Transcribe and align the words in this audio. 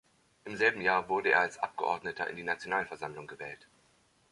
Im 0.45 0.55
selben 0.57 0.81
Jahr 0.81 1.09
wurde 1.09 1.29
er 1.31 1.41
als 1.41 1.59
Abgeordneter 1.59 2.25
in 2.27 2.35
die 2.35 2.41
Nationalversammlung 2.43 3.27
gewählt. 3.27 3.67